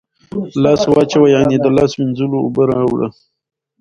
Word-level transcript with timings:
لاس 0.63 0.81
واچوه، 0.93 1.27
یعنی 1.35 1.55
د 1.59 1.65
لاس 1.77 1.91
مینځلو 1.99 2.37
اوبه 2.43 2.63
راوړه 2.71 3.07